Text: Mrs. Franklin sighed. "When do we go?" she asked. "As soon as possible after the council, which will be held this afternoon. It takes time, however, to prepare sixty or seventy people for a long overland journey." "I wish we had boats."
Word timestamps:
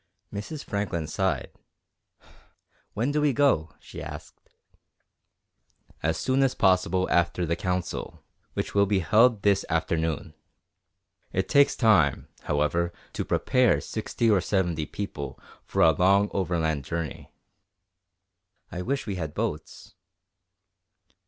Mrs. 0.33 0.63
Franklin 0.63 1.05
sighed. 1.05 1.51
"When 2.95 3.11
do 3.11 3.21
we 3.21 3.33
go?" 3.33 3.75
she 3.79 4.01
asked. 4.01 4.49
"As 6.01 6.17
soon 6.17 6.41
as 6.41 6.55
possible 6.55 7.07
after 7.11 7.45
the 7.45 7.55
council, 7.55 8.23
which 8.55 8.73
will 8.73 8.87
be 8.87 9.01
held 9.01 9.43
this 9.43 9.63
afternoon. 9.69 10.33
It 11.31 11.47
takes 11.47 11.75
time, 11.75 12.27
however, 12.45 12.91
to 13.13 13.23
prepare 13.23 13.79
sixty 13.79 14.27
or 14.27 14.41
seventy 14.41 14.87
people 14.87 15.39
for 15.63 15.83
a 15.83 15.91
long 15.91 16.31
overland 16.33 16.83
journey." 16.83 17.31
"I 18.71 18.81
wish 18.81 19.05
we 19.05 19.17
had 19.17 19.35
boats." 19.35 19.93